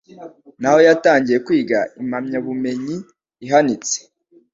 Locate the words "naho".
0.61-0.79